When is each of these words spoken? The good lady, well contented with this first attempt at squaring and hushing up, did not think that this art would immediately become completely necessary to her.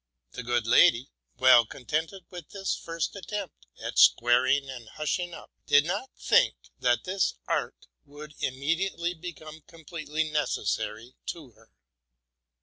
The 0.31 0.41
good 0.41 0.65
lady, 0.65 1.11
well 1.37 1.63
contented 1.63 2.23
with 2.31 2.49
this 2.49 2.73
first 2.75 3.15
attempt 3.15 3.67
at 3.79 3.99
squaring 3.99 4.67
and 4.67 4.89
hushing 4.89 5.31
up, 5.31 5.51
did 5.67 5.85
not 5.85 6.09
think 6.17 6.55
that 6.79 7.03
this 7.03 7.35
art 7.47 7.85
would 8.03 8.33
immediately 8.39 9.13
become 9.13 9.61
completely 9.67 10.31
necessary 10.31 11.13
to 11.27 11.51
her. 11.51 11.69